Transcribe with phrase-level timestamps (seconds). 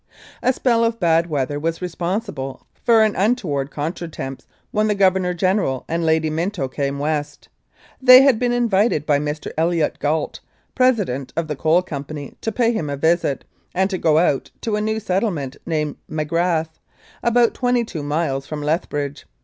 [0.41, 5.35] A spell of bad weather was responsible for an un toward contretemps when the Governor
[5.35, 7.49] General and Lady Minto came West.
[8.01, 9.51] They had been invited by Mr.
[9.59, 10.39] Elliot Gait,
[10.73, 13.45] president of the Coal Company, to pay him a visit,
[13.75, 16.79] and to go out to a new settlement named Magrath,
[17.21, 19.27] about twenty two miles from Lethbridge.